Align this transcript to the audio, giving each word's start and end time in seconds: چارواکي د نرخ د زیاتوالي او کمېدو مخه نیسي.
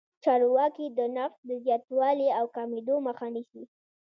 چارواکي 0.23 0.85
د 0.97 0.99
نرخ 1.15 1.33
د 1.49 1.51
زیاتوالي 1.65 2.27
او 2.39 2.45
کمېدو 2.55 2.95
مخه 3.07 3.27
نیسي. 3.35 3.63